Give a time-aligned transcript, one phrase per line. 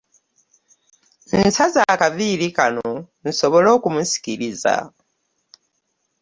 [1.45, 2.87] Nsaze akaviiri kano
[3.29, 4.75] nsobole okumusikiriza.